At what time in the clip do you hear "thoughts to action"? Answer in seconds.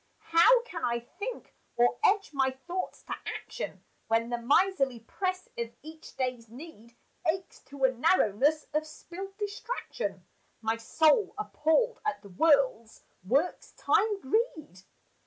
2.49-3.83